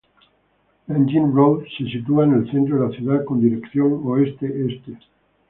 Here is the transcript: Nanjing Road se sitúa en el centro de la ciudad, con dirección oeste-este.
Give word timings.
Nanjing 0.87 1.29
Road 1.31 1.67
se 1.77 1.85
sitúa 1.87 2.23
en 2.23 2.33
el 2.33 2.49
centro 2.51 2.79
de 2.81 2.89
la 2.89 2.97
ciudad, 2.97 3.23
con 3.23 3.39
dirección 3.39 4.01
oeste-este. 4.03 4.97